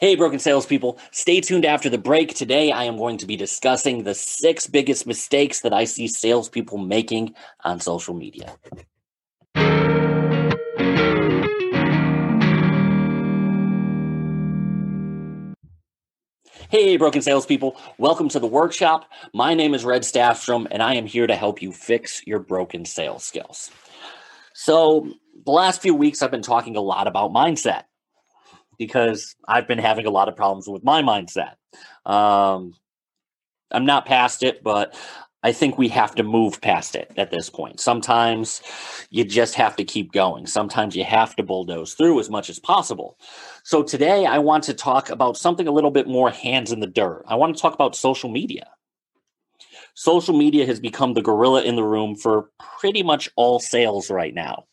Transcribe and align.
Hey, 0.00 0.14
broken 0.14 0.38
salespeople, 0.38 0.96
stay 1.10 1.40
tuned 1.40 1.64
after 1.64 1.90
the 1.90 1.98
break. 1.98 2.32
Today, 2.32 2.70
I 2.70 2.84
am 2.84 2.96
going 2.96 3.18
to 3.18 3.26
be 3.26 3.34
discussing 3.34 4.04
the 4.04 4.14
six 4.14 4.68
biggest 4.68 5.08
mistakes 5.08 5.62
that 5.62 5.72
I 5.72 5.86
see 5.86 6.06
salespeople 6.06 6.78
making 6.78 7.34
on 7.64 7.80
social 7.80 8.14
media. 8.14 8.54
Hey, 16.68 16.96
broken 16.96 17.20
salespeople, 17.20 17.76
welcome 17.98 18.28
to 18.28 18.38
the 18.38 18.46
workshop. 18.46 19.10
My 19.34 19.54
name 19.54 19.74
is 19.74 19.84
Red 19.84 20.02
Staffstrom, 20.02 20.68
and 20.70 20.80
I 20.80 20.94
am 20.94 21.06
here 21.06 21.26
to 21.26 21.34
help 21.34 21.60
you 21.60 21.72
fix 21.72 22.24
your 22.24 22.38
broken 22.38 22.84
sales 22.84 23.24
skills. 23.24 23.72
So, 24.54 25.12
the 25.44 25.50
last 25.50 25.82
few 25.82 25.96
weeks, 25.96 26.22
I've 26.22 26.30
been 26.30 26.42
talking 26.42 26.76
a 26.76 26.80
lot 26.80 27.08
about 27.08 27.32
mindset 27.32 27.87
because 28.78 29.34
I've 29.46 29.68
been 29.68 29.78
having 29.78 30.06
a 30.06 30.10
lot 30.10 30.28
of 30.28 30.36
problems 30.36 30.68
with 30.68 30.84
my 30.84 31.02
mindset. 31.02 31.54
Um, 32.06 32.74
I'm 33.70 33.84
not 33.84 34.06
past 34.06 34.42
it, 34.42 34.62
but 34.62 34.94
I 35.42 35.52
think 35.52 35.78
we 35.78 35.88
have 35.88 36.14
to 36.16 36.22
move 36.22 36.60
past 36.60 36.96
it 36.96 37.12
at 37.16 37.30
this 37.30 37.48
point. 37.48 37.80
Sometimes 37.80 38.60
you 39.10 39.24
just 39.24 39.54
have 39.54 39.76
to 39.76 39.84
keep 39.84 40.12
going. 40.12 40.46
Sometimes 40.46 40.96
you 40.96 41.04
have 41.04 41.36
to 41.36 41.42
bulldoze 41.42 41.94
through 41.94 42.18
as 42.18 42.28
much 42.28 42.50
as 42.50 42.58
possible. 42.58 43.18
So 43.62 43.82
today 43.82 44.26
I 44.26 44.38
want 44.38 44.64
to 44.64 44.74
talk 44.74 45.10
about 45.10 45.36
something 45.36 45.68
a 45.68 45.72
little 45.72 45.92
bit 45.92 46.08
more 46.08 46.30
hands 46.30 46.72
in 46.72 46.80
the 46.80 46.86
dirt. 46.88 47.24
I 47.28 47.36
want 47.36 47.54
to 47.54 47.60
talk 47.60 47.74
about 47.74 47.94
social 47.94 48.30
media 48.30 48.66
social 49.98 50.36
media 50.36 50.64
has 50.64 50.78
become 50.78 51.14
the 51.14 51.20
gorilla 51.20 51.60
in 51.62 51.74
the 51.74 51.82
room 51.82 52.14
for 52.14 52.50
pretty 52.78 53.02
much 53.02 53.28
all 53.34 53.58
sales 53.58 54.12
right 54.12 54.32
now. 54.32 54.64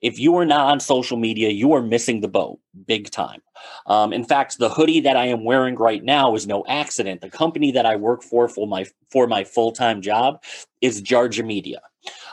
If 0.00 0.18
you 0.18 0.34
are 0.38 0.46
not 0.46 0.70
on 0.70 0.80
social 0.80 1.18
media, 1.18 1.50
you 1.50 1.74
are 1.74 1.82
missing 1.82 2.22
the 2.22 2.28
boat 2.28 2.58
big 2.86 3.10
time. 3.10 3.42
Um, 3.86 4.14
in 4.14 4.24
fact, 4.24 4.56
the 4.58 4.70
hoodie 4.70 5.00
that 5.00 5.18
I 5.18 5.26
am 5.26 5.44
wearing 5.44 5.74
right 5.74 6.02
now 6.02 6.34
is 6.34 6.46
no 6.46 6.64
accident. 6.66 7.20
The 7.20 7.28
company 7.28 7.72
that 7.72 7.84
I 7.84 7.96
work 7.96 8.22
for 8.22 8.48
for 8.48 8.66
my 8.66 8.86
for 9.10 9.26
my 9.26 9.44
full 9.44 9.72
time 9.72 10.00
job 10.00 10.42
is 10.80 11.02
Jarja 11.02 11.44
Media. 11.44 11.82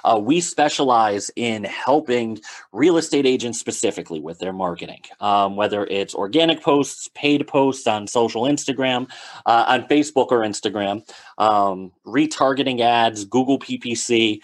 Uh, 0.08 0.18
we 0.18 0.40
specialize 0.40 1.30
in 1.36 1.66
helping 1.66 2.40
real 2.72 2.96
estate 2.96 3.26
agents 3.26 3.60
specifically 3.60 4.22
with 4.22 4.40
their 4.40 4.54
marketing, 4.54 5.02
um, 5.20 5.58
whether 5.58 5.86
it's 5.86 6.16
organic 6.16 6.62
posts, 6.62 7.10
paid 7.14 7.46
posts 7.46 7.86
on 7.88 8.08
social 8.08 8.44
Instagram, 8.44 9.10
uh, 9.46 9.66
on 9.68 9.84
Facebook 9.90 10.28
or 10.32 10.40
Instagram, 10.40 11.04
um, 11.38 11.92
retargeting 12.06 12.80
ads, 12.80 13.26
Google 13.26 13.60
PPC. 13.60 14.40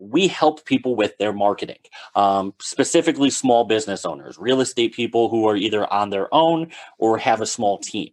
We 0.00 0.26
help 0.26 0.64
people 0.64 0.96
with 0.96 1.16
their 1.18 1.32
marketing, 1.32 1.78
um, 2.16 2.52
specifically 2.60 3.30
small 3.30 3.62
business 3.64 4.04
owners, 4.04 4.36
real 4.36 4.60
estate 4.60 4.94
people 4.94 5.28
who 5.28 5.46
are 5.46 5.56
either 5.56 5.90
on 5.92 6.10
their 6.10 6.32
own 6.34 6.72
or 6.98 7.18
have 7.18 7.40
a 7.40 7.46
small 7.46 7.78
team. 7.78 8.10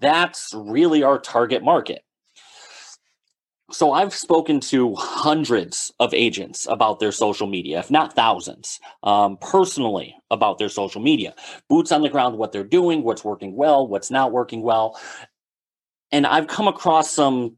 That's 0.00 0.52
really 0.52 1.04
our 1.04 1.20
target 1.20 1.62
market 1.62 2.02
so 3.72 3.92
I've 3.92 4.14
spoken 4.14 4.60
to 4.60 4.94
hundreds 4.96 5.92
of 5.98 6.12
agents 6.14 6.66
about 6.68 7.00
their 7.00 7.12
social 7.12 7.46
media, 7.46 7.78
if 7.80 7.90
not 7.90 8.14
thousands, 8.14 8.80
um, 9.02 9.38
personally 9.40 10.14
about 10.30 10.58
their 10.58 10.68
social 10.68 11.00
media. 11.00 11.34
Boots 11.68 11.90
on 11.90 12.02
the 12.02 12.08
ground, 12.08 12.38
what 12.38 12.52
they're 12.52 12.64
doing, 12.64 13.02
what's 13.02 13.24
working 13.24 13.56
well, 13.56 13.86
what's 13.86 14.10
not 14.10 14.32
working 14.32 14.62
well, 14.62 14.98
and 16.12 16.26
I've 16.26 16.46
come 16.46 16.68
across 16.68 17.10
some 17.10 17.56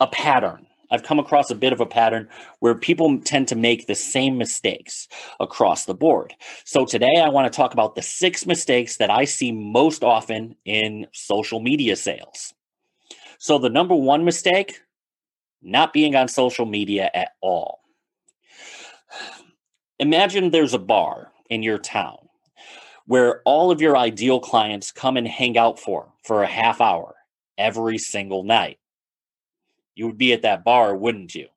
a 0.00 0.06
pattern. 0.06 0.66
I've 0.90 1.02
come 1.02 1.18
across 1.18 1.50
a 1.50 1.54
bit 1.54 1.72
of 1.72 1.80
a 1.80 1.86
pattern 1.86 2.28
where 2.60 2.74
people 2.74 3.18
tend 3.20 3.48
to 3.48 3.56
make 3.56 3.86
the 3.86 3.94
same 3.94 4.38
mistakes 4.38 5.08
across 5.40 5.84
the 5.84 5.94
board. 5.94 6.32
So 6.64 6.84
today 6.84 7.16
I 7.22 7.28
want 7.28 7.52
to 7.52 7.56
talk 7.56 7.72
about 7.72 7.96
the 7.96 8.02
six 8.02 8.46
mistakes 8.46 8.98
that 8.98 9.10
I 9.10 9.24
see 9.24 9.50
most 9.52 10.04
often 10.04 10.54
in 10.64 11.06
social 11.12 11.60
media 11.60 11.96
sales. 11.96 12.54
So 13.38 13.58
the 13.58 13.68
number 13.68 13.94
one 13.94 14.24
mistake 14.24 14.80
not 15.62 15.92
being 15.92 16.14
on 16.14 16.28
social 16.28 16.66
media 16.66 17.10
at 17.14 17.30
all. 17.40 17.80
Imagine 19.98 20.50
there's 20.50 20.74
a 20.74 20.78
bar 20.78 21.32
in 21.48 21.62
your 21.62 21.78
town 21.78 22.18
where 23.06 23.40
all 23.44 23.70
of 23.70 23.80
your 23.80 23.96
ideal 23.96 24.40
clients 24.40 24.92
come 24.92 25.16
and 25.16 25.26
hang 25.26 25.56
out 25.56 25.78
for 25.78 26.12
for 26.24 26.42
a 26.42 26.46
half 26.46 26.80
hour 26.80 27.14
every 27.56 27.98
single 27.98 28.42
night. 28.42 28.78
You 29.94 30.06
would 30.06 30.18
be 30.18 30.32
at 30.32 30.42
that 30.42 30.64
bar, 30.64 30.94
wouldn't 30.94 31.34
you? 31.34 31.48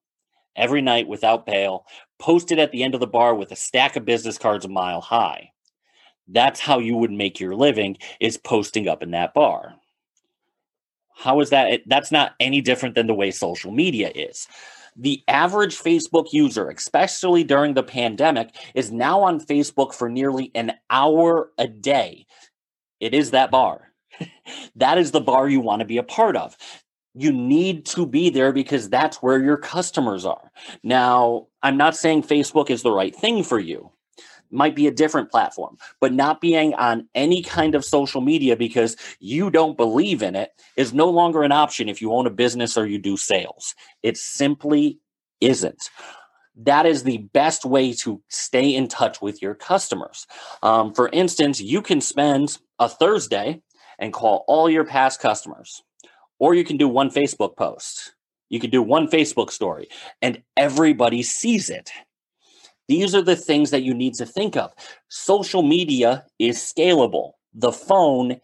Every 0.56 0.82
night 0.82 1.08
without 1.08 1.46
bail, 1.46 1.86
posted 2.20 2.60
at 2.60 2.72
the 2.72 2.84
end 2.84 2.94
of 2.94 3.00
the 3.00 3.08
bar 3.08 3.36
with 3.36 3.52
a 3.52 3.56
stack 3.56 3.96
of 3.96 4.06
business 4.06 4.38
cards 4.38 4.66
a 4.66 4.70
mile 4.70 5.02
high. 5.02 5.52
That's 6.28 6.60
how 6.60 6.80
you 6.80 6.96
would 6.96 7.12
make 7.12 7.40
your 7.40 7.56
living 7.56 7.98
is 8.20 8.38
posting 8.38 8.88
up 8.88 9.02
in 9.02 9.12
that 9.12 9.34
bar. 9.34 9.76
How 11.20 11.42
is 11.42 11.50
that? 11.50 11.82
That's 11.86 12.14
not 12.14 12.34
any 12.40 12.62
different 12.62 12.96
than 12.96 13.08
the 13.08 13.14
way 13.14 13.32
social 13.32 13.72
media 13.72 14.10
is. 14.16 14.48
The 14.96 15.22
average 15.28 15.78
Facebook 15.78 16.32
user, 16.32 16.70
especially 16.70 17.44
during 17.44 17.74
the 17.74 17.84
pandemic, 17.84 18.56
is 18.74 18.90
now 18.90 19.22
on 19.24 19.42
Facebook 19.42 19.94
for 19.94 20.10
nearly 20.10 20.50
an 20.56 20.74
hour 20.90 21.52
a 21.58 21.68
day. 21.68 22.26
It 23.02 23.14
is 23.14 23.32
that 23.32 23.52
bar. 23.52 23.92
that 24.78 24.98
is 24.98 25.12
the 25.12 25.20
bar 25.20 25.50
you 25.50 25.60
want 25.60 25.82
to 25.82 25.86
be 25.86 25.98
a 25.98 26.04
part 26.04 26.38
of. 26.38 26.56
You 27.14 27.34
need 27.34 27.86
to 27.88 28.06
be 28.06 28.30
there 28.30 28.54
because 28.54 28.90
that's 28.90 29.18
where 29.18 29.44
your 29.44 29.58
customers 29.58 30.26
are. 30.26 30.52
Now, 30.84 31.48
I'm 31.62 31.76
not 31.76 31.98
saying 31.98 32.24
Facebook 32.24 32.70
is 32.70 32.82
the 32.82 32.92
right 32.92 33.16
thing 33.16 33.44
for 33.44 33.60
you 33.60 33.92
might 34.52 34.76
be 34.76 34.88
a 34.88 34.92
different 34.92 35.32
platform, 35.32 35.78
but 36.00 36.14
not 36.14 36.42
being 36.42 36.74
on 36.76 37.08
any 37.16 37.42
kind 37.44 37.76
of 37.76 37.86
social 37.86 38.22
media 38.22 38.56
because 38.56 38.96
you 39.20 39.50
don't 39.50 39.78
believe 39.78 40.22
in 40.22 40.36
it 40.36 40.52
is 40.76 40.94
no 40.94 41.10
longer 41.10 41.44
an 41.44 41.52
option 41.52 41.90
if 41.90 42.02
you 42.02 42.14
own 42.14 42.28
a 42.28 42.32
business 42.32 42.78
or 42.78 42.86
you 42.86 43.00
do 43.00 43.18
sales. 43.18 43.76
It 44.04 44.18
simply 44.18 45.00
isn't. 45.42 45.90
That 46.56 46.86
is 46.86 47.04
the 47.04 47.20
best 47.20 47.64
way 47.64 47.94
to 47.94 48.22
stay 48.28 48.76
in 48.76 48.88
touch 48.88 49.22
with 49.22 49.42
your 49.42 49.56
customers. 49.56 50.28
Um, 50.62 50.94
for 50.94 51.10
instance, 51.10 51.62
you 51.62 51.82
can 51.82 52.02
spend 52.02 52.58
a 52.80 52.90
Thursday 52.90 53.62
and 53.98 54.14
call 54.14 54.44
all 54.48 54.70
your 54.70 54.86
past 54.86 55.22
customers, 55.22 55.84
or 56.38 56.54
you 56.54 56.64
can 56.64 56.78
do 56.78 56.88
one 56.88 57.10
Facebook 57.10 57.56
post. 57.56 58.14
You 58.50 58.60
can 58.60 58.72
do 58.72 58.82
one 58.82 59.08
Facebook 59.08 59.52
story, 59.52 59.90
and 60.22 60.42
everybody 60.58 61.22
sees 61.22 61.70
it 61.70 61.92
these 62.90 63.14
are 63.14 63.22
the 63.22 63.36
things 63.36 63.70
that 63.70 63.84
you 63.84 63.94
need 63.94 64.16
to 64.16 64.26
think 64.26 64.58
of. 64.58 64.74
Social 65.10 65.62
media 65.62 66.26
is 66.40 66.58
scalable, 66.58 67.34
the 67.54 67.72
phone 67.72 68.42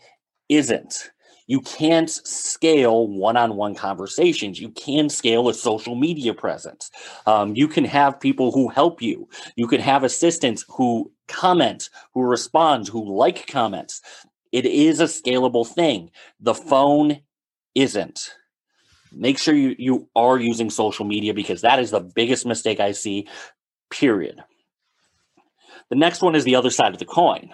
isn't. 0.49 1.09
You 1.47 1.61
can't 1.61 2.09
scale 2.09 3.07
one 3.07 3.37
on 3.37 3.55
one 3.55 3.75
conversations. 3.75 4.59
You 4.59 4.69
can 4.69 5.09
scale 5.09 5.47
a 5.47 5.53
social 5.53 5.93
media 5.93 6.33
presence. 6.33 6.89
Um, 7.27 7.55
you 7.55 7.67
can 7.67 7.85
have 7.85 8.19
people 8.19 8.51
who 8.51 8.67
help 8.67 8.99
you. 9.01 9.29
You 9.55 9.67
can 9.67 9.79
have 9.79 10.03
assistants 10.03 10.65
who 10.69 11.11
comment, 11.27 11.89
who 12.13 12.23
respond, 12.23 12.87
who 12.87 13.15
like 13.15 13.45
comments. 13.45 14.01
It 14.51 14.65
is 14.65 14.99
a 14.99 15.05
scalable 15.05 15.67
thing. 15.67 16.09
The 16.39 16.55
phone 16.55 17.21
isn't. 17.75 18.31
Make 19.11 19.37
sure 19.37 19.53
you, 19.53 19.75
you 19.77 20.09
are 20.15 20.37
using 20.37 20.69
social 20.69 21.05
media 21.05 21.33
because 21.33 21.61
that 21.61 21.79
is 21.79 21.91
the 21.91 22.01
biggest 22.01 22.45
mistake 22.45 22.79
I 22.79 22.91
see 22.91 23.27
period. 23.89 24.43
The 25.89 25.95
next 25.95 26.21
one 26.21 26.35
is 26.35 26.43
the 26.43 26.55
other 26.55 26.69
side 26.69 26.93
of 26.93 26.99
the 26.99 27.05
coin. 27.05 27.53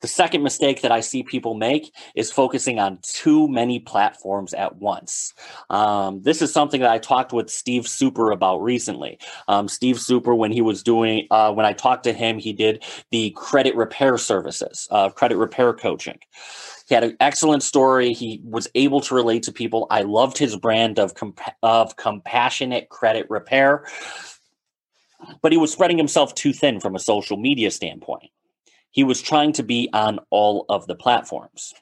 The 0.00 0.06
second 0.08 0.42
mistake 0.42 0.82
that 0.82 0.92
I 0.92 1.00
see 1.00 1.24
people 1.24 1.54
make 1.54 1.92
is 2.14 2.30
focusing 2.30 2.78
on 2.78 3.00
too 3.02 3.48
many 3.48 3.80
platforms 3.80 4.54
at 4.54 4.76
once. 4.76 5.34
Um, 5.68 6.22
this 6.22 6.40
is 6.40 6.52
something 6.52 6.80
that 6.80 6.90
I 6.90 6.98
talked 6.98 7.32
with 7.32 7.50
Steve 7.50 7.88
Super 7.88 8.30
about 8.30 8.62
recently. 8.62 9.18
Um, 9.48 9.66
Steve 9.66 10.00
Super, 10.00 10.34
when 10.34 10.52
he 10.52 10.62
was 10.62 10.84
doing, 10.84 11.26
uh, 11.32 11.52
when 11.52 11.66
I 11.66 11.72
talked 11.72 12.04
to 12.04 12.12
him, 12.12 12.38
he 12.38 12.52
did 12.52 12.84
the 13.10 13.30
credit 13.36 13.74
repair 13.74 14.16
services, 14.16 14.86
uh, 14.92 15.10
credit 15.10 15.38
repair 15.38 15.72
coaching. 15.74 16.18
He 16.88 16.94
had 16.94 17.04
an 17.04 17.16
excellent 17.20 17.62
story. 17.62 18.12
He 18.12 18.40
was 18.44 18.68
able 18.76 19.00
to 19.02 19.14
relate 19.14 19.42
to 19.44 19.52
people. 19.52 19.88
I 19.90 20.02
loved 20.02 20.38
his 20.38 20.56
brand 20.56 20.98
of 20.98 21.14
comp- 21.14 21.40
of 21.62 21.96
compassionate 21.96 22.88
credit 22.90 23.26
repair 23.28 23.86
but 25.42 25.52
he 25.52 25.58
was 25.58 25.72
spreading 25.72 25.98
himself 25.98 26.34
too 26.34 26.52
thin 26.52 26.80
from 26.80 26.94
a 26.94 27.00
social 27.00 27.36
media 27.36 27.70
standpoint. 27.70 28.30
He 28.90 29.04
was 29.04 29.22
trying 29.22 29.52
to 29.54 29.62
be 29.62 29.88
on 29.92 30.20
all 30.30 30.64
of 30.68 30.86
the 30.86 30.94
platforms. 30.96 31.72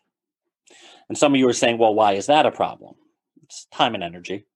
And 1.08 1.16
some 1.16 1.32
of 1.32 1.38
you 1.38 1.48
are 1.48 1.54
saying, 1.54 1.78
well, 1.78 1.94
why 1.94 2.12
is 2.12 2.26
that 2.26 2.46
a 2.46 2.50
problem? 2.50 2.94
It's 3.44 3.66
time 3.72 3.94
and 3.94 4.04
energy. 4.04 4.46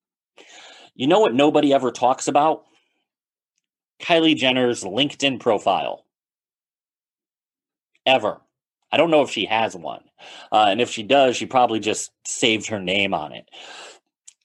You 0.95 1.07
know 1.07 1.21
what 1.21 1.35
nobody 1.35 1.73
ever 1.73 1.91
talks 1.91 2.29
about? 2.29 2.65
Kylie 4.03 4.37
Jenner's 4.37 4.85
LinkedIn 4.85 5.41
profile. 5.41 6.05
Ever. 8.05 8.41
I 8.91 8.99
don't 8.99 9.11
know 9.11 9.23
if 9.23 9.31
she 9.31 9.47
has 9.47 9.75
one. 9.75 10.03
Uh, 10.51 10.67
and 10.69 10.81
if 10.81 10.91
she 10.91 11.03
does, 11.03 11.37
she 11.37 11.47
probably 11.47 11.81
just 11.81 12.11
saved 12.27 12.67
her 12.67 12.81
name 12.81 13.15
on 13.15 13.33
it. 13.33 13.49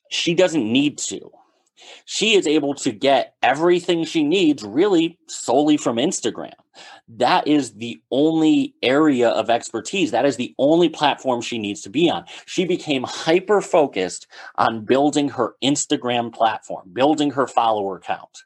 She 0.10 0.34
doesn't 0.34 0.72
need 0.72 1.00
to 1.00 1.31
she 2.06 2.35
is 2.35 2.47
able 2.47 2.74
to 2.75 2.91
get 2.91 3.35
everything 3.44 4.03
she 4.06 4.24
needs 4.24 4.63
really 4.63 5.19
solely 5.27 5.77
from 5.77 5.97
Instagram. 5.97 6.53
that 7.07 7.47
is 7.47 7.74
the 7.74 8.01
only 8.12 8.75
area 8.83 9.29
of 9.29 9.50
expertise. 9.50 10.12
That 10.12 10.25
is 10.25 10.35
the 10.38 10.53
only 10.59 10.89
platform 10.89 11.41
she 11.41 11.57
needs 11.57 11.81
to 11.81 11.89
be 11.89 12.09
on. 12.09 12.25
She 12.45 12.65
became 12.65 13.03
hyper 13.03 13.62
focused 13.62 14.27
on 14.56 14.85
building 14.85 15.29
her 15.29 15.56
Instagram 15.63 16.33
platform, 16.33 16.89
building 16.94 17.31
her 17.31 17.47
follower 17.47 18.00
count. 18.00 18.44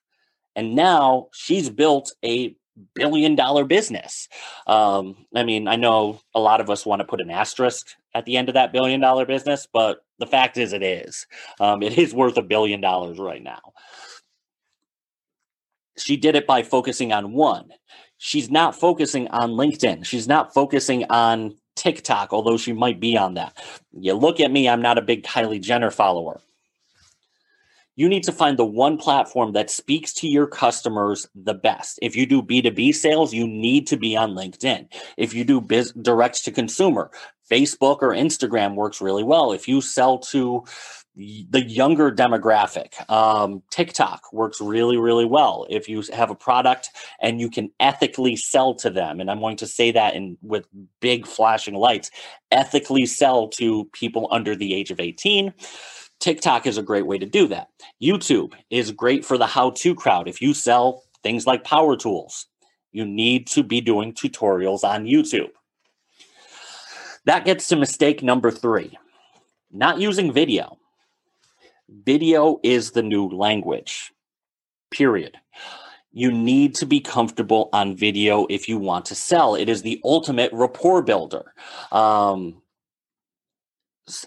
And 0.55 0.75
now 0.75 1.29
she's 1.33 1.69
built 1.69 2.13
a 2.23 2.55
billion 2.93 3.35
dollar 3.35 3.65
business. 3.65 4.27
Um, 4.67 5.25
I 5.35 5.43
mean, 5.43 5.67
I 5.67 5.75
know 5.75 6.21
a 6.33 6.39
lot 6.39 6.61
of 6.61 6.69
us 6.69 6.85
want 6.85 6.99
to 6.99 7.05
put 7.05 7.21
an 7.21 7.29
asterisk 7.29 7.87
at 8.13 8.25
the 8.25 8.37
end 8.37 8.49
of 8.49 8.55
that 8.55 8.73
billion 8.73 8.99
dollar 8.99 9.25
business, 9.25 9.67
but 9.71 10.03
the 10.19 10.27
fact 10.27 10.57
is, 10.57 10.73
it 10.73 10.83
is. 10.83 11.27
Um, 11.59 11.81
it 11.81 11.97
is 11.97 12.13
worth 12.13 12.37
a 12.37 12.41
billion 12.41 12.81
dollars 12.81 13.19
right 13.19 13.43
now. 13.43 13.73
She 15.97 16.17
did 16.17 16.35
it 16.35 16.47
by 16.47 16.63
focusing 16.63 17.13
on 17.13 17.33
one. 17.33 17.69
She's 18.17 18.49
not 18.49 18.79
focusing 18.79 19.27
on 19.29 19.51
LinkedIn. 19.51 20.05
She's 20.05 20.27
not 20.27 20.53
focusing 20.53 21.05
on 21.09 21.55
TikTok, 21.75 22.33
although 22.33 22.57
she 22.57 22.73
might 22.73 22.99
be 22.99 23.17
on 23.17 23.35
that. 23.35 23.57
You 23.91 24.13
look 24.13 24.39
at 24.39 24.51
me, 24.51 24.69
I'm 24.69 24.81
not 24.81 24.97
a 24.97 25.01
big 25.01 25.23
Kylie 25.23 25.61
Jenner 25.61 25.91
follower 25.91 26.41
you 27.95 28.07
need 28.07 28.23
to 28.23 28.31
find 28.31 28.57
the 28.57 28.65
one 28.65 28.97
platform 28.97 29.53
that 29.53 29.69
speaks 29.69 30.13
to 30.13 30.27
your 30.27 30.47
customers 30.47 31.27
the 31.35 31.53
best. 31.53 31.99
If 32.01 32.15
you 32.15 32.25
do 32.25 32.41
B2B 32.41 32.95
sales, 32.95 33.33
you 33.33 33.47
need 33.47 33.88
to 33.88 33.97
be 33.97 34.15
on 34.15 34.31
LinkedIn. 34.31 34.88
If 35.17 35.33
you 35.33 35.43
do 35.43 35.61
biz- 35.61 35.93
direct 35.93 36.43
to 36.45 36.51
consumer, 36.51 37.11
Facebook 37.49 37.97
or 38.01 38.09
Instagram 38.09 38.75
works 38.75 39.01
really 39.01 39.23
well. 39.23 39.51
If 39.51 39.67
you 39.67 39.81
sell 39.81 40.19
to 40.19 40.63
the 41.15 41.61
younger 41.67 42.09
demographic, 42.09 42.93
um, 43.11 43.61
TikTok 43.69 44.31
works 44.31 44.61
really, 44.61 44.97
really 44.97 45.25
well. 45.25 45.67
If 45.69 45.89
you 45.89 46.01
have 46.13 46.29
a 46.29 46.35
product 46.35 46.91
and 47.19 47.41
you 47.41 47.49
can 47.49 47.69
ethically 47.81 48.38
sell 48.38 48.73
to 48.75 48.89
them, 48.89 49.19
and 49.19 49.29
I'm 49.29 49.41
going 49.41 49.57
to 49.57 49.67
say 49.67 49.91
that 49.91 50.15
in 50.15 50.38
with 50.41 50.65
big 51.01 51.27
flashing 51.27 51.75
lights, 51.75 52.09
ethically 52.49 53.05
sell 53.05 53.49
to 53.49 53.85
people 53.91 54.29
under 54.31 54.55
the 54.55 54.73
age 54.73 54.89
of 54.89 55.01
18 55.01 55.53
TikTok 56.21 56.68
is 56.68 56.77
a 56.77 56.83
great 56.83 57.06
way 57.06 57.18
to 57.18 57.25
do 57.25 57.47
that. 57.47 57.69
YouTube 58.01 58.53
is 58.69 58.91
great 58.91 59.25
for 59.25 59.38
the 59.38 59.47
how 59.47 59.71
to 59.71 59.95
crowd. 59.95 60.27
If 60.27 60.41
you 60.41 60.53
sell 60.53 61.03
things 61.23 61.45
like 61.45 61.63
power 61.63 61.97
tools, 61.97 62.47
you 62.91 63.06
need 63.06 63.47
to 63.47 63.63
be 63.63 63.81
doing 63.81 64.13
tutorials 64.13 64.83
on 64.83 65.06
YouTube. 65.06 65.50
That 67.25 67.45
gets 67.45 67.68
to 67.68 67.75
mistake 67.75 68.23
number 68.23 68.51
three 68.51 68.97
not 69.71 70.00
using 70.00 70.31
video. 70.31 70.77
Video 72.06 72.59
is 72.63 72.91
the 72.91 73.03
new 73.03 73.27
language, 73.29 74.13
period. 74.91 75.38
You 76.13 76.31
need 76.31 76.75
to 76.75 76.85
be 76.85 77.00
comfortable 77.00 77.69
on 77.71 77.95
video 77.95 78.45
if 78.50 78.67
you 78.67 78.77
want 78.77 79.06
to 79.06 79.15
sell. 79.15 79.56
It 79.56 79.69
is 79.69 79.81
the 79.81 80.01
ultimate 80.03 80.51
rapport 80.51 81.01
builder. 81.01 81.53
Um, 81.91 82.62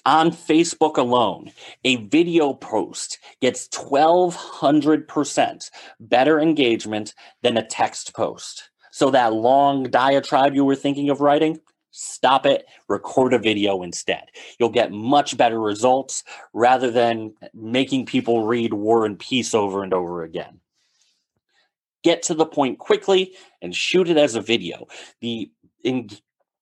on 0.06 0.30
Facebook 0.30 0.96
alone, 0.96 1.50
a 1.84 1.96
video 1.96 2.54
post 2.54 3.18
gets 3.40 3.68
1200% 3.68 5.70
better 6.00 6.40
engagement 6.40 7.14
than 7.42 7.56
a 7.56 7.66
text 7.66 8.14
post. 8.14 8.70
So 8.92 9.10
that 9.10 9.32
long 9.32 9.90
diatribe 9.90 10.54
you 10.54 10.64
were 10.64 10.76
thinking 10.76 11.10
of 11.10 11.20
writing, 11.20 11.58
stop 11.90 12.46
it, 12.46 12.66
record 12.88 13.34
a 13.34 13.38
video 13.38 13.82
instead. 13.82 14.24
You'll 14.58 14.68
get 14.68 14.92
much 14.92 15.36
better 15.36 15.60
results 15.60 16.22
rather 16.52 16.90
than 16.90 17.34
making 17.52 18.06
people 18.06 18.46
read 18.46 18.72
War 18.72 19.04
and 19.04 19.18
Peace 19.18 19.54
over 19.54 19.82
and 19.82 19.92
over 19.92 20.22
again. 20.22 20.60
Get 22.02 22.22
to 22.24 22.34
the 22.34 22.46
point 22.46 22.78
quickly 22.78 23.34
and 23.62 23.74
shoot 23.74 24.08
it 24.08 24.16
as 24.16 24.34
a 24.34 24.40
video. 24.40 24.86
The 25.20 25.50
in, 25.82 26.10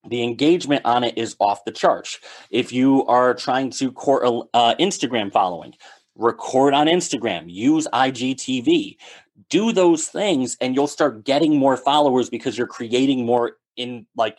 the 0.07 0.23
engagement 0.23 0.81
on 0.85 1.03
it 1.03 1.17
is 1.17 1.35
off 1.39 1.65
the 1.65 1.71
charts. 1.71 2.19
If 2.49 2.71
you 2.71 3.05
are 3.05 3.33
trying 3.33 3.71
to 3.71 3.91
court 3.91 4.23
uh, 4.53 4.75
Instagram 4.75 5.31
following, 5.31 5.75
record 6.15 6.73
on 6.73 6.87
Instagram, 6.87 7.45
use 7.47 7.87
IGTV, 7.93 8.97
do 9.49 9.71
those 9.71 10.07
things, 10.07 10.57
and 10.61 10.75
you'll 10.75 10.87
start 10.87 11.23
getting 11.23 11.57
more 11.57 11.77
followers 11.77 12.29
because 12.29 12.57
you're 12.57 12.67
creating 12.67 13.25
more 13.25 13.57
in 13.75 14.05
like 14.15 14.37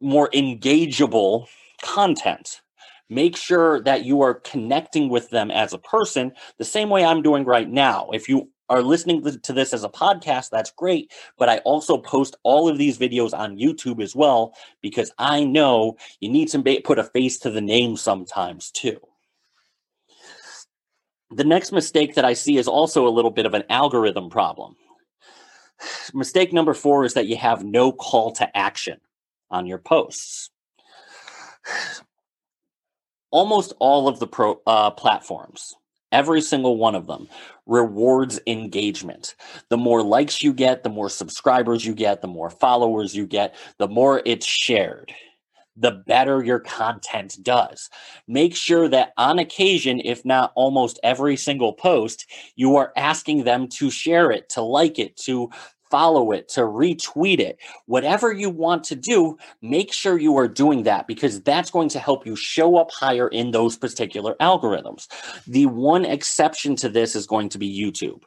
more 0.00 0.30
engageable 0.30 1.46
content. 1.82 2.60
Make 3.08 3.36
sure 3.36 3.80
that 3.82 4.04
you 4.04 4.22
are 4.22 4.34
connecting 4.34 5.08
with 5.08 5.30
them 5.30 5.50
as 5.50 5.72
a 5.72 5.78
person 5.78 6.32
the 6.58 6.64
same 6.64 6.90
way 6.90 7.04
I'm 7.04 7.22
doing 7.22 7.44
right 7.44 7.68
now. 7.68 8.10
If 8.12 8.28
you 8.28 8.50
are 8.68 8.82
listening 8.82 9.22
to 9.22 9.52
this 9.52 9.72
as 9.72 9.84
a 9.84 9.88
podcast, 9.88 10.50
that's 10.50 10.72
great. 10.72 11.12
But 11.38 11.48
I 11.48 11.58
also 11.58 11.98
post 11.98 12.36
all 12.42 12.68
of 12.68 12.78
these 12.78 12.98
videos 12.98 13.36
on 13.36 13.56
YouTube 13.58 14.02
as 14.02 14.14
well 14.14 14.54
because 14.82 15.12
I 15.18 15.44
know 15.44 15.96
you 16.20 16.28
need 16.28 16.48
to 16.48 16.80
put 16.82 16.98
a 16.98 17.04
face 17.04 17.38
to 17.38 17.50
the 17.50 17.60
name 17.60 17.96
sometimes 17.96 18.70
too. 18.70 19.00
The 21.30 21.44
next 21.44 21.72
mistake 21.72 22.14
that 22.14 22.24
I 22.24 22.34
see 22.34 22.56
is 22.56 22.68
also 22.68 23.06
a 23.06 23.10
little 23.10 23.30
bit 23.30 23.46
of 23.46 23.54
an 23.54 23.64
algorithm 23.68 24.30
problem. 24.30 24.76
Mistake 26.14 26.52
number 26.52 26.72
four 26.72 27.04
is 27.04 27.14
that 27.14 27.26
you 27.26 27.36
have 27.36 27.64
no 27.64 27.92
call 27.92 28.32
to 28.32 28.56
action 28.56 29.00
on 29.50 29.66
your 29.66 29.78
posts. 29.78 30.50
Almost 33.30 33.74
all 33.78 34.08
of 34.08 34.18
the 34.18 34.26
pro, 34.26 34.60
uh, 34.66 34.90
platforms 34.92 35.74
Every 36.16 36.40
single 36.40 36.78
one 36.78 36.94
of 36.94 37.06
them 37.06 37.28
rewards 37.66 38.40
engagement. 38.46 39.34
The 39.68 39.76
more 39.76 40.02
likes 40.02 40.42
you 40.42 40.54
get, 40.54 40.82
the 40.82 40.88
more 40.88 41.10
subscribers 41.10 41.84
you 41.84 41.94
get, 41.94 42.22
the 42.22 42.26
more 42.26 42.48
followers 42.48 43.14
you 43.14 43.26
get, 43.26 43.54
the 43.76 43.86
more 43.86 44.22
it's 44.24 44.46
shared, 44.46 45.12
the 45.76 45.90
better 45.90 46.42
your 46.42 46.60
content 46.60 47.36
does. 47.42 47.90
Make 48.26 48.56
sure 48.56 48.88
that 48.88 49.12
on 49.18 49.38
occasion, 49.38 50.00
if 50.02 50.24
not 50.24 50.52
almost 50.56 50.98
every 51.02 51.36
single 51.36 51.74
post, 51.74 52.24
you 52.54 52.76
are 52.76 52.94
asking 52.96 53.44
them 53.44 53.68
to 53.72 53.90
share 53.90 54.30
it, 54.30 54.48
to 54.48 54.62
like 54.62 54.98
it, 54.98 55.18
to 55.18 55.50
follow 55.90 56.32
it, 56.32 56.48
to 56.50 56.60
retweet 56.62 57.38
it, 57.38 57.58
whatever 57.86 58.32
you 58.32 58.50
want 58.50 58.84
to 58.84 58.96
do, 58.96 59.36
make 59.62 59.92
sure 59.92 60.18
you 60.18 60.36
are 60.36 60.48
doing 60.48 60.84
that 60.84 61.06
because 61.06 61.40
that's 61.42 61.70
going 61.70 61.88
to 61.90 61.98
help 61.98 62.26
you 62.26 62.36
show 62.36 62.76
up 62.76 62.90
higher 62.90 63.28
in 63.28 63.50
those 63.50 63.76
particular 63.76 64.34
algorithms. 64.40 65.08
The 65.46 65.66
one 65.66 66.04
exception 66.04 66.76
to 66.76 66.88
this 66.88 67.14
is 67.16 67.26
going 67.26 67.48
to 67.50 67.58
be 67.58 67.68
YouTube. 67.68 68.22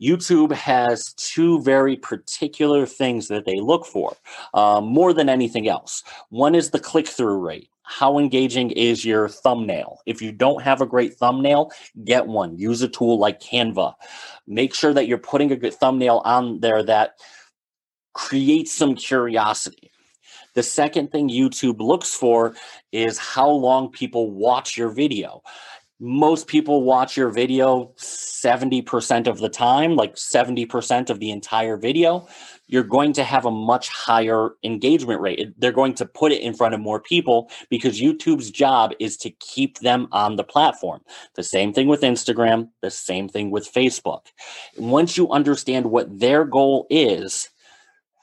YouTube 0.00 0.52
has 0.52 1.14
two 1.16 1.60
very 1.62 1.96
particular 1.96 2.86
things 2.86 3.28
that 3.28 3.46
they 3.46 3.60
look 3.60 3.86
for 3.86 4.16
uh, 4.52 4.80
more 4.80 5.12
than 5.12 5.28
anything 5.28 5.68
else. 5.68 6.02
One 6.28 6.54
is 6.54 6.70
the 6.70 6.80
click 6.80 7.08
through 7.08 7.38
rate 7.38 7.68
how 7.84 8.18
engaging 8.18 8.70
is 8.70 9.04
your 9.04 9.28
thumbnail? 9.28 10.00
If 10.06 10.22
you 10.22 10.32
don't 10.32 10.62
have 10.62 10.80
a 10.80 10.86
great 10.86 11.14
thumbnail, 11.14 11.70
get 12.02 12.26
one. 12.26 12.58
Use 12.58 12.82
a 12.82 12.88
tool 12.88 13.18
like 13.18 13.40
Canva. 13.40 13.94
Make 14.46 14.74
sure 14.74 14.92
that 14.94 15.06
you're 15.06 15.18
putting 15.18 15.52
a 15.52 15.56
good 15.56 15.74
thumbnail 15.74 16.22
on 16.24 16.60
there 16.60 16.82
that 16.82 17.18
creates 18.14 18.72
some 18.72 18.94
curiosity. 18.94 19.90
The 20.54 20.62
second 20.62 21.12
thing 21.12 21.28
YouTube 21.28 21.80
looks 21.80 22.14
for 22.14 22.54
is 22.90 23.18
how 23.18 23.50
long 23.50 23.90
people 23.90 24.30
watch 24.30 24.76
your 24.76 24.88
video 24.88 25.42
most 26.00 26.48
people 26.48 26.82
watch 26.82 27.16
your 27.16 27.30
video 27.30 27.92
70% 27.98 29.26
of 29.26 29.38
the 29.38 29.48
time, 29.48 29.94
like 29.94 30.16
70% 30.16 31.08
of 31.08 31.20
the 31.20 31.30
entire 31.30 31.76
video, 31.76 32.26
you're 32.66 32.82
going 32.82 33.12
to 33.12 33.22
have 33.22 33.44
a 33.44 33.50
much 33.50 33.88
higher 33.88 34.50
engagement 34.64 35.20
rate. 35.20 35.54
They're 35.56 35.72
going 35.72 35.94
to 35.94 36.06
put 36.06 36.32
it 36.32 36.42
in 36.42 36.54
front 36.54 36.74
of 36.74 36.80
more 36.80 37.00
people 37.00 37.50
because 37.70 38.00
YouTube's 38.00 38.50
job 38.50 38.92
is 38.98 39.16
to 39.18 39.30
keep 39.30 39.78
them 39.78 40.08
on 40.10 40.36
the 40.36 40.44
platform. 40.44 41.00
The 41.36 41.44
same 41.44 41.72
thing 41.72 41.86
with 41.86 42.00
Instagram, 42.00 42.70
the 42.82 42.90
same 42.90 43.28
thing 43.28 43.50
with 43.50 43.72
Facebook. 43.72 44.26
Once 44.76 45.16
you 45.16 45.30
understand 45.30 45.86
what 45.86 46.18
their 46.18 46.44
goal 46.44 46.86
is, 46.90 47.50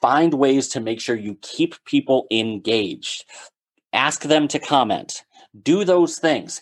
find 0.01 0.33
ways 0.33 0.67
to 0.69 0.81
make 0.81 0.99
sure 0.99 1.15
you 1.15 1.37
keep 1.41 1.75
people 1.85 2.27
engaged. 2.31 3.23
Ask 3.93 4.23
them 4.23 4.47
to 4.49 4.59
comment. 4.59 5.23
Do 5.63 5.83
those 5.83 6.17
things 6.17 6.61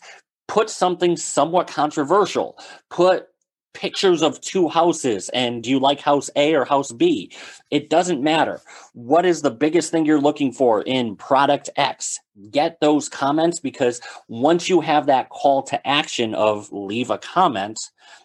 put 0.49 0.69
something 0.69 1.15
somewhat 1.15 1.67
controversial. 1.67 2.57
Put 2.89 3.27
pictures 3.75 4.23
of 4.23 4.41
two 4.41 4.67
houses 4.67 5.29
and 5.29 5.63
do 5.63 5.69
you 5.69 5.79
like 5.79 5.99
house 6.01 6.29
A 6.35 6.55
or 6.55 6.65
house 6.65 6.91
B? 6.91 7.31
It 7.69 7.89
doesn't 7.89 8.23
matter. 8.23 8.59
What 8.93 9.25
is 9.27 9.43
the 9.43 9.51
biggest 9.51 9.91
thing 9.91 10.05
you're 10.05 10.19
looking 10.19 10.51
for 10.51 10.81
in 10.81 11.15
product 11.15 11.69
X? 11.77 12.19
Get 12.49 12.79
those 12.81 13.07
comments 13.07 13.59
because 13.59 14.01
once 14.27 14.67
you 14.67 14.81
have 14.81 15.05
that 15.05 15.29
call 15.29 15.61
to 15.63 15.87
action 15.87 16.33
of 16.33 16.69
leave 16.71 17.11
a 17.11 17.19
comment, 17.19 17.79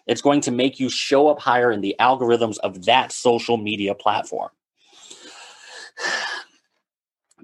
it's 0.07 0.21
going 0.21 0.41
to 0.41 0.51
make 0.51 0.79
you 0.79 0.89
show 0.89 1.27
up 1.27 1.39
higher 1.39 1.71
in 1.71 1.81
the 1.81 1.95
algorithms 1.99 2.57
of 2.63 2.85
that 2.85 3.11
social 3.11 3.57
media 3.57 3.95
platform. 3.95 4.49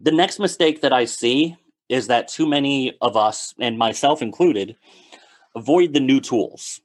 The 0.03 0.11
next 0.11 0.39
mistake 0.39 0.81
that 0.81 0.91
I 0.91 1.05
see 1.05 1.57
is 1.91 2.07
that 2.07 2.29
too 2.29 2.47
many 2.47 2.97
of 3.01 3.17
us, 3.17 3.53
and 3.59 3.77
myself 3.77 4.21
included, 4.21 4.77
avoid 5.55 5.93
the 5.93 5.99
new 5.99 6.21
tools. 6.21 6.79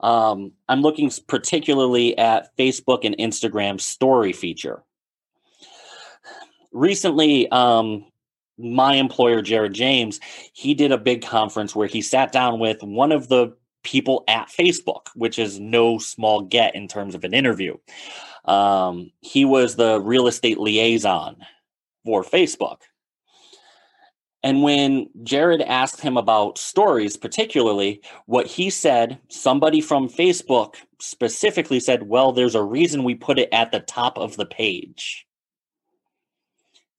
Um, 0.00 0.52
I'm 0.68 0.80
looking 0.80 1.12
particularly 1.28 2.16
at 2.16 2.56
Facebook 2.56 3.04
and 3.04 3.16
Instagram 3.18 3.78
story 3.78 4.32
feature. 4.32 4.82
Recently, 6.72 7.46
um, 7.50 8.06
my 8.56 8.94
employer, 8.94 9.42
Jared 9.42 9.74
James, 9.74 10.18
he 10.54 10.72
did 10.72 10.92
a 10.92 10.98
big 10.98 11.22
conference 11.22 11.76
where 11.76 11.86
he 11.86 12.00
sat 12.00 12.32
down 12.32 12.58
with 12.58 12.82
one 12.82 13.12
of 13.12 13.28
the 13.28 13.54
people 13.82 14.24
at 14.28 14.48
Facebook, 14.48 15.08
which 15.14 15.38
is 15.38 15.60
no 15.60 15.98
small 15.98 16.40
get 16.40 16.74
in 16.74 16.88
terms 16.88 17.14
of 17.14 17.22
an 17.24 17.34
interview. 17.34 17.76
Um, 18.46 19.12
he 19.20 19.44
was 19.44 19.76
the 19.76 20.00
real 20.00 20.26
estate 20.26 20.58
liaison 20.58 21.36
for 22.04 22.24
Facebook. 22.24 22.78
And 24.42 24.62
when 24.62 25.08
Jared 25.22 25.62
asked 25.62 26.00
him 26.00 26.16
about 26.16 26.58
stories, 26.58 27.16
particularly, 27.16 28.02
what 28.26 28.46
he 28.46 28.70
said, 28.70 29.20
somebody 29.28 29.80
from 29.80 30.08
Facebook 30.08 30.74
specifically 31.00 31.78
said, 31.78 32.08
Well, 32.08 32.32
there's 32.32 32.56
a 32.56 32.62
reason 32.62 33.04
we 33.04 33.14
put 33.14 33.38
it 33.38 33.48
at 33.52 33.70
the 33.70 33.80
top 33.80 34.18
of 34.18 34.36
the 34.36 34.46
page. 34.46 35.26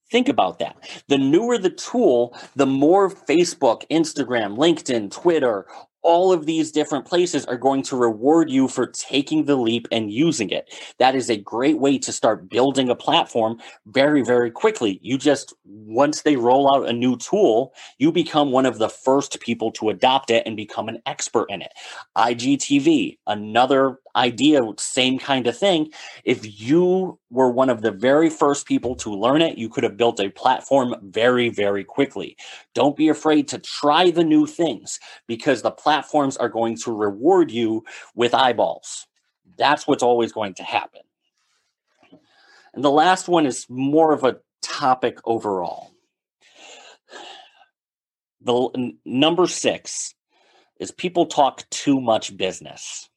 Think 0.09 0.29
about 0.29 0.59
that. 0.59 0.77
The 1.07 1.17
newer 1.17 1.57
the 1.57 1.71
tool, 1.71 2.37
the 2.55 2.67
more 2.67 3.09
Facebook, 3.09 3.81
Instagram, 3.89 4.57
LinkedIn, 4.57 5.11
Twitter, 5.11 5.65
all 6.03 6.31
of 6.31 6.45
these 6.45 6.71
different 6.71 7.05
places 7.05 7.45
are 7.45 7.57
going 7.57 7.81
to 7.83 7.95
reward 7.95 8.49
you 8.49 8.67
for 8.67 8.87
taking 8.87 9.45
the 9.45 9.55
leap 9.55 9.87
and 9.91 10.11
using 10.11 10.49
it. 10.49 10.73
That 10.99 11.15
is 11.15 11.29
a 11.29 11.37
great 11.37 11.79
way 11.79 11.97
to 11.99 12.11
start 12.11 12.49
building 12.49 12.89
a 12.89 12.95
platform 12.95 13.59
very, 13.87 14.21
very 14.21 14.51
quickly. 14.51 14.99
You 15.01 15.17
just, 15.17 15.53
once 15.65 16.21
they 16.21 16.35
roll 16.35 16.73
out 16.75 16.87
a 16.87 16.93
new 16.93 17.17
tool, 17.17 17.73
you 17.97 18.11
become 18.11 18.51
one 18.51 18.65
of 18.65 18.77
the 18.77 18.89
first 18.89 19.39
people 19.39 19.71
to 19.73 19.89
adopt 19.89 20.29
it 20.29 20.43
and 20.45 20.55
become 20.57 20.89
an 20.89 21.01
expert 21.05 21.49
in 21.49 21.61
it. 21.61 21.71
IGTV, 22.17 23.17
another 23.27 23.99
idea, 24.15 24.61
same 24.77 25.19
kind 25.19 25.47
of 25.47 25.57
thing. 25.57 25.91
If 26.23 26.61
you 26.61 27.19
were 27.29 27.49
one 27.49 27.69
of 27.69 27.81
the 27.81 27.91
very 27.91 28.29
first 28.29 28.67
people 28.67 28.95
to 28.97 29.13
learn 29.13 29.41
it, 29.41 29.57
you 29.57 29.69
could 29.69 29.83
have 29.83 29.97
built 29.97 30.19
a 30.19 30.29
platform 30.29 30.95
very, 31.01 31.49
very 31.49 31.83
quickly. 31.83 32.37
Don't 32.73 32.95
be 32.95 33.09
afraid 33.09 33.47
to 33.49 33.59
try 33.59 34.11
the 34.11 34.23
new 34.23 34.45
things 34.45 34.99
because 35.27 35.61
the 35.61 35.71
platforms 35.71 36.37
are 36.37 36.49
going 36.49 36.77
to 36.77 36.91
reward 36.91 37.51
you 37.51 37.83
with 38.15 38.33
eyeballs. 38.33 39.07
That's 39.57 39.87
what's 39.87 40.03
always 40.03 40.31
going 40.31 40.55
to 40.55 40.63
happen. 40.63 41.01
And 42.73 42.83
the 42.83 42.91
last 42.91 43.27
one 43.27 43.45
is 43.45 43.67
more 43.69 44.13
of 44.13 44.23
a 44.23 44.37
topic 44.61 45.19
overall. 45.25 45.91
The 48.41 48.93
number 49.05 49.47
six 49.47 50.13
is 50.79 50.91
people 50.91 51.27
talk 51.27 51.69
too 51.69 52.01
much 52.01 52.35
business 52.35 53.09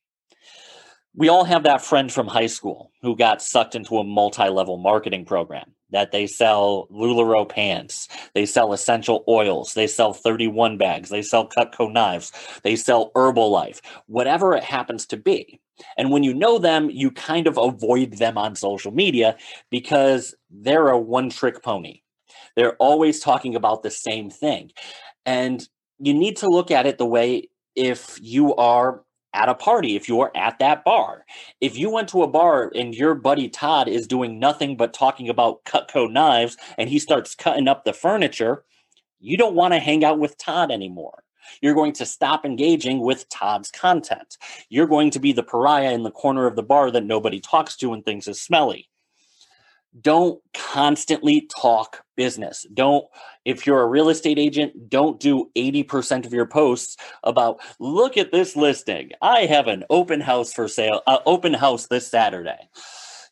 we 1.16 1.28
all 1.28 1.44
have 1.44 1.62
that 1.62 1.82
friend 1.82 2.12
from 2.12 2.26
high 2.26 2.46
school 2.46 2.92
who 3.02 3.16
got 3.16 3.40
sucked 3.42 3.74
into 3.74 3.98
a 3.98 4.04
multi-level 4.04 4.76
marketing 4.76 5.24
program 5.24 5.72
that 5.90 6.12
they 6.12 6.26
sell 6.26 6.88
LuLaRoe 6.90 7.48
pants, 7.48 8.08
they 8.34 8.44
sell 8.44 8.72
essential 8.72 9.24
oils, 9.28 9.74
they 9.74 9.86
sell 9.86 10.12
31 10.12 10.76
bags, 10.76 11.08
they 11.08 11.22
sell 11.22 11.48
Cutco 11.48 11.90
knives, 11.90 12.32
they 12.64 12.76
sell 12.76 13.12
Herbalife, 13.14 13.80
whatever 14.06 14.54
it 14.54 14.64
happens 14.64 15.06
to 15.06 15.16
be. 15.16 15.60
And 15.96 16.10
when 16.10 16.22
you 16.22 16.34
know 16.34 16.58
them, 16.58 16.90
you 16.90 17.10
kind 17.10 17.46
of 17.46 17.56
avoid 17.56 18.14
them 18.14 18.36
on 18.36 18.56
social 18.56 18.92
media 18.92 19.36
because 19.70 20.34
they're 20.50 20.88
a 20.88 20.98
one-trick 20.98 21.62
pony. 21.62 22.00
They're 22.56 22.76
always 22.76 23.20
talking 23.20 23.54
about 23.54 23.82
the 23.82 23.90
same 23.90 24.30
thing. 24.30 24.72
And 25.24 25.66
you 25.98 26.14
need 26.14 26.38
to 26.38 26.48
look 26.48 26.70
at 26.70 26.86
it 26.86 26.98
the 26.98 27.06
way 27.06 27.48
if 27.74 28.18
you 28.20 28.54
are 28.56 29.02
at 29.36 29.50
a 29.50 29.54
party, 29.54 29.94
if 29.94 30.08
you're 30.08 30.32
at 30.34 30.58
that 30.58 30.82
bar. 30.82 31.26
If 31.60 31.76
you 31.76 31.90
went 31.90 32.08
to 32.08 32.22
a 32.22 32.26
bar 32.26 32.72
and 32.74 32.94
your 32.94 33.14
buddy 33.14 33.48
Todd 33.48 33.86
is 33.86 34.06
doing 34.06 34.40
nothing 34.40 34.76
but 34.76 34.94
talking 34.94 35.28
about 35.28 35.62
Cutco 35.64 36.10
knives 36.10 36.56
and 36.78 36.88
he 36.88 36.98
starts 36.98 37.34
cutting 37.34 37.68
up 37.68 37.84
the 37.84 37.92
furniture, 37.92 38.64
you 39.20 39.36
don't 39.36 39.54
want 39.54 39.74
to 39.74 39.78
hang 39.78 40.04
out 40.04 40.18
with 40.18 40.38
Todd 40.38 40.70
anymore. 40.72 41.22
You're 41.60 41.74
going 41.74 41.92
to 41.94 42.06
stop 42.06 42.44
engaging 42.44 43.00
with 43.00 43.28
Todd's 43.28 43.70
content. 43.70 44.36
You're 44.68 44.86
going 44.86 45.10
to 45.10 45.20
be 45.20 45.32
the 45.32 45.42
pariah 45.42 45.92
in 45.92 46.02
the 46.02 46.10
corner 46.10 46.46
of 46.46 46.56
the 46.56 46.62
bar 46.62 46.90
that 46.90 47.04
nobody 47.04 47.38
talks 47.38 47.76
to 47.76 47.92
and 47.92 48.04
thinks 48.04 48.26
is 48.26 48.40
smelly 48.40 48.88
don't 50.00 50.40
constantly 50.52 51.48
talk 51.58 52.02
business. 52.16 52.66
Don't, 52.74 53.04
if 53.44 53.66
you're 53.66 53.82
a 53.82 53.86
real 53.86 54.08
estate 54.08 54.38
agent, 54.38 54.88
don't 54.88 55.20
do 55.20 55.50
80% 55.56 56.26
of 56.26 56.32
your 56.32 56.46
posts 56.46 56.96
about, 57.22 57.60
look 57.78 58.16
at 58.16 58.32
this 58.32 58.56
listing. 58.56 59.10
I 59.22 59.46
have 59.46 59.68
an 59.68 59.84
open 59.90 60.20
house 60.20 60.52
for 60.52 60.68
sale, 60.68 61.02
uh, 61.06 61.18
open 61.26 61.54
house 61.54 61.86
this 61.86 62.08
Saturday. 62.08 62.68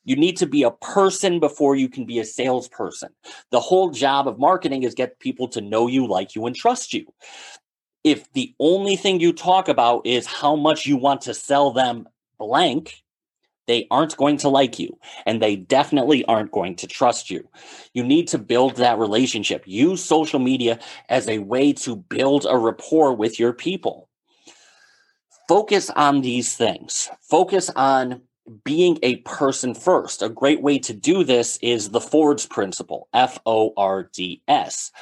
You 0.04 0.16
need 0.16 0.36
to 0.38 0.46
be 0.46 0.62
a 0.62 0.70
person 0.70 1.40
before 1.40 1.76
you 1.76 1.88
can 1.88 2.04
be 2.04 2.18
a 2.18 2.24
salesperson. 2.24 3.10
The 3.50 3.60
whole 3.60 3.90
job 3.90 4.28
of 4.28 4.38
marketing 4.38 4.82
is 4.82 4.94
get 4.94 5.18
people 5.18 5.48
to 5.48 5.60
know 5.60 5.86
you, 5.86 6.06
like 6.06 6.34
you, 6.34 6.44
and 6.46 6.54
trust 6.54 6.92
you. 6.92 7.06
If 8.04 8.30
the 8.34 8.54
only 8.60 8.96
thing 8.96 9.20
you 9.20 9.32
talk 9.32 9.68
about 9.68 10.06
is 10.06 10.26
how 10.26 10.56
much 10.56 10.84
you 10.84 10.98
want 10.98 11.22
to 11.22 11.32
sell 11.32 11.72
them 11.72 12.06
blank, 12.38 13.03
they 13.66 13.86
aren't 13.90 14.16
going 14.16 14.36
to 14.38 14.48
like 14.48 14.78
you 14.78 14.98
and 15.26 15.40
they 15.40 15.56
definitely 15.56 16.24
aren't 16.26 16.52
going 16.52 16.76
to 16.76 16.86
trust 16.86 17.30
you. 17.30 17.48
You 17.92 18.04
need 18.04 18.28
to 18.28 18.38
build 18.38 18.76
that 18.76 18.98
relationship. 18.98 19.62
Use 19.66 20.04
social 20.04 20.38
media 20.38 20.78
as 21.08 21.28
a 21.28 21.38
way 21.38 21.72
to 21.74 21.96
build 21.96 22.46
a 22.48 22.58
rapport 22.58 23.14
with 23.14 23.38
your 23.38 23.52
people. 23.52 24.08
Focus 25.48 25.90
on 25.90 26.22
these 26.22 26.56
things. 26.56 27.10
Focus 27.20 27.70
on 27.76 28.22
being 28.64 28.98
a 29.02 29.16
person 29.16 29.74
first. 29.74 30.22
A 30.22 30.28
great 30.28 30.62
way 30.62 30.78
to 30.78 30.92
do 30.92 31.24
this 31.24 31.58
is 31.62 31.90
the 31.90 32.00
Fords 32.00 32.46
principle 32.46 33.08
F 33.12 33.38
O 33.46 33.72
R 33.76 34.10
D 34.12 34.42
S 34.48 34.92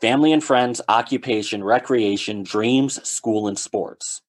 family 0.00 0.32
and 0.32 0.42
friends, 0.42 0.80
occupation, 0.88 1.62
recreation, 1.64 2.42
dreams, 2.42 3.06
school, 3.08 3.48
and 3.48 3.58
sports. 3.58 4.22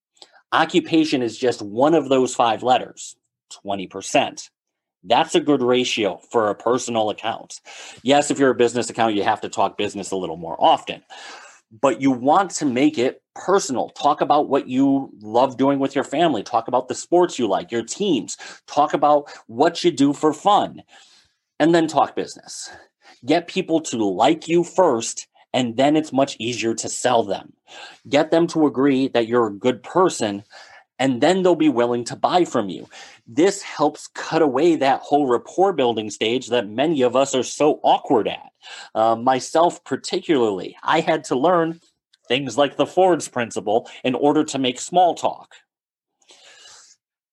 Occupation 0.52 1.22
is 1.22 1.38
just 1.38 1.62
one 1.62 1.94
of 1.94 2.10
those 2.10 2.34
five 2.34 2.64
letters. 2.64 3.16
20%. 3.66 4.50
That's 5.04 5.36
a 5.36 5.40
good 5.40 5.62
ratio 5.62 6.20
for 6.32 6.50
a 6.50 6.56
personal 6.56 7.10
account. 7.10 7.62
Yes, 8.04 8.32
if 8.32 8.40
you're 8.40 8.52
a 8.52 8.56
business 8.56 8.90
account, 8.90 9.16
you 9.16 9.24
have 9.24 9.42
to 9.42 9.50
talk 9.50 9.78
business 9.78 10.12
a 10.12 10.18
little 10.18 10.36
more 10.36 10.58
often, 10.60 11.04
but 11.72 12.02
you 12.02 12.12
want 12.12 12.52
to 12.52 12.66
make 12.66 12.98
it 12.98 13.22
personal. 13.34 13.90
Talk 13.90 14.20
about 14.20 14.50
what 14.50 14.68
you 14.68 15.10
love 15.22 15.58
doing 15.58 15.80
with 15.80 15.96
your 15.96 16.04
family. 16.04 16.44
Talk 16.44 16.68
about 16.68 16.90
the 16.90 16.96
sports 16.96 17.40
you 17.40 17.48
like, 17.48 17.72
your 17.72 17.84
teams. 17.84 18.38
Talk 18.68 18.94
about 18.94 19.32
what 19.48 19.84
you 19.84 19.92
do 19.92 20.12
for 20.12 20.34
fun, 20.34 20.84
and 21.60 21.74
then 21.74 21.88
talk 21.88 22.16
business. 22.16 22.70
Get 23.26 23.48
people 23.48 23.80
to 23.82 23.98
like 23.98 24.50
you 24.50 24.66
first, 24.66 25.28
and 25.54 25.78
then 25.78 25.96
it's 25.96 26.12
much 26.12 26.36
easier 26.40 26.74
to 26.74 26.90
sell 26.90 27.24
them. 27.24 27.54
Get 28.08 28.32
them 28.32 28.48
to 28.48 28.68
agree 28.68 29.08
that 29.10 29.28
you're 29.28 29.48
a 29.48 29.54
good 29.54 29.82
person 29.82 30.44
and 31.00 31.22
then 31.22 31.42
they'll 31.42 31.56
be 31.56 31.70
willing 31.70 32.04
to 32.04 32.16
buy 32.16 32.44
from 32.44 32.70
you. 32.70 32.88
This 33.32 33.62
helps 33.62 34.08
cut 34.08 34.42
away 34.42 34.76
that 34.78 35.02
whole 35.02 35.28
rapport 35.28 35.72
building 35.72 36.10
stage 36.10 36.48
that 36.48 36.68
many 36.68 37.04
of 37.04 37.16
us 37.16 37.36
are 37.36 37.44
so 37.44 37.80
awkward 37.84 38.28
at. 38.28 38.50
Uh, 38.96 39.16
myself, 39.16 39.84
particularly, 39.84 40.76
I 40.82 41.02
had 41.02 41.26
to 41.26 41.36
learn 41.36 41.80
things 42.28 42.58
like 42.58 42.76
the 42.76 42.88
Ford's 42.88 43.28
principle 43.28 43.88
in 44.04 44.16
order 44.16 44.44
to 44.46 44.58
make 44.58 44.80
small 44.80 45.14
talk. 45.14 45.54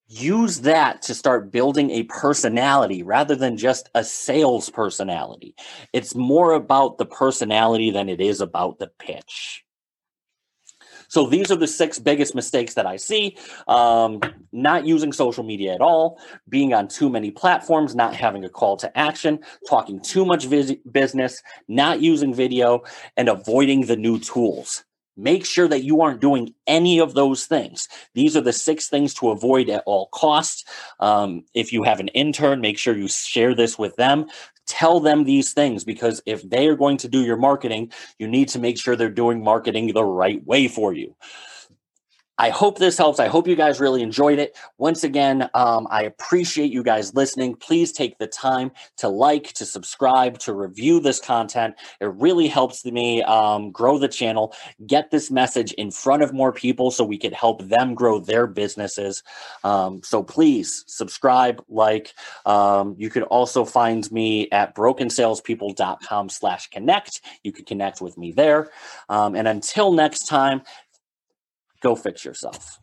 Use 0.06 0.60
that 0.60 1.00
to 1.02 1.14
start 1.14 1.50
building 1.50 1.90
a 1.90 2.02
personality 2.04 3.02
rather 3.02 3.34
than 3.34 3.56
just 3.56 3.88
a 3.94 4.04
sales 4.04 4.68
personality. 4.68 5.54
It's 5.94 6.14
more 6.14 6.52
about 6.52 6.98
the 6.98 7.06
personality 7.06 7.90
than 7.90 8.10
it 8.10 8.20
is 8.20 8.42
about 8.42 8.78
the 8.78 8.90
pitch. 8.98 9.65
So 11.08 11.26
these 11.26 11.50
are 11.50 11.56
the 11.56 11.66
six 11.66 11.98
biggest 11.98 12.34
mistakes 12.34 12.74
that 12.74 12.86
I 12.86 12.96
see. 12.96 13.36
Um, 13.68 14.20
not 14.52 14.86
using 14.86 15.12
social 15.12 15.44
media 15.44 15.74
at 15.74 15.80
all, 15.80 16.20
being 16.48 16.74
on 16.74 16.88
too 16.88 17.08
many 17.08 17.30
platforms, 17.30 17.94
not 17.94 18.14
having 18.14 18.44
a 18.44 18.48
call 18.48 18.76
to 18.78 18.98
action, 18.98 19.40
talking 19.68 20.00
too 20.00 20.24
much 20.24 20.46
vis- 20.46 20.76
business, 20.90 21.42
not 21.68 22.00
using 22.00 22.34
video, 22.34 22.82
and 23.16 23.28
avoiding 23.28 23.86
the 23.86 23.96
new 23.96 24.18
tools. 24.18 24.84
Make 25.16 25.46
sure 25.46 25.68
that 25.68 25.82
you 25.82 26.02
aren't 26.02 26.20
doing 26.20 26.54
any 26.66 26.98
of 27.00 27.14
those 27.14 27.46
things. 27.46 27.88
These 28.14 28.36
are 28.36 28.40
the 28.42 28.52
six 28.52 28.88
things 28.88 29.14
to 29.14 29.30
avoid 29.30 29.68
at 29.70 29.82
all 29.86 30.08
costs. 30.12 30.64
Um, 31.00 31.44
if 31.54 31.72
you 31.72 31.82
have 31.84 32.00
an 32.00 32.08
intern, 32.08 32.60
make 32.60 32.78
sure 32.78 32.96
you 32.96 33.08
share 33.08 33.54
this 33.54 33.78
with 33.78 33.96
them 33.96 34.26
tell 34.66 35.00
them 35.00 35.24
these 35.24 35.52
things 35.52 35.84
because 35.84 36.20
if 36.26 36.48
they 36.48 36.66
are 36.66 36.76
going 36.76 36.96
to 36.98 37.08
do 37.08 37.22
your 37.22 37.36
marketing, 37.36 37.92
you 38.18 38.26
need 38.26 38.48
to 38.48 38.58
make 38.58 38.78
sure 38.78 38.96
they're 38.96 39.08
doing 39.08 39.42
marketing 39.42 39.92
the 39.92 40.04
right 40.04 40.44
way 40.44 40.68
for 40.68 40.92
you. 40.92 41.14
I 42.38 42.50
hope 42.50 42.78
this 42.78 42.98
helps. 42.98 43.18
I 43.18 43.28
hope 43.28 43.48
you 43.48 43.56
guys 43.56 43.80
really 43.80 44.02
enjoyed 44.02 44.38
it. 44.38 44.56
Once 44.78 45.04
again, 45.04 45.48
um, 45.54 45.86
I 45.90 46.02
appreciate 46.02 46.70
you 46.70 46.82
guys 46.82 47.14
listening. 47.14 47.54
Please 47.56 47.92
take 47.92 48.18
the 48.18 48.26
time 48.26 48.70
to 48.98 49.08
like, 49.08 49.52
to 49.54 49.64
subscribe, 49.64 50.38
to 50.40 50.52
review 50.52 51.00
this 51.00 51.18
content. 51.18 51.74
It 52.00 52.12
really 52.14 52.48
helps 52.48 52.84
me 52.84 53.22
um, 53.22 53.70
grow 53.70 53.98
the 53.98 54.08
channel, 54.08 54.54
get 54.86 55.10
this 55.10 55.30
message 55.30 55.72
in 55.72 55.90
front 55.90 56.22
of 56.22 56.32
more 56.32 56.52
people 56.52 56.90
so 56.90 57.04
we 57.04 57.18
could 57.18 57.32
help 57.32 57.62
them 57.62 57.94
grow 57.94 58.18
their 58.18 58.46
businesses. 58.46 59.22
Um, 59.64 60.02
so 60.02 60.22
please 60.22 60.84
subscribe, 60.86 61.62
like. 61.68 62.12
Um, 62.44 62.94
you 62.98 63.10
could 63.10 63.24
also 63.24 63.64
find 63.64 64.10
me 64.12 64.48
at 64.50 64.74
brokensalespeople.com 64.74 66.28
slash 66.28 66.68
connect. 66.70 67.20
You 67.42 67.52
can 67.52 67.64
connect 67.64 68.00
with 68.00 68.16
me 68.18 68.32
there. 68.32 68.70
Um, 69.08 69.34
and 69.34 69.48
until 69.48 69.92
next 69.92 70.26
time, 70.26 70.62
go 71.82 71.94
fix 71.96 72.24
yourself. 72.24 72.80